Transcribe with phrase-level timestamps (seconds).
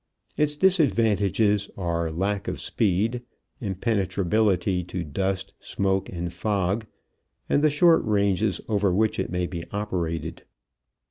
[0.35, 3.21] Its disadvantages are lack of speed,
[3.59, 6.87] impenetrability to dust, smoke, and fog,
[7.47, 10.41] and the short ranges over which it may be operated.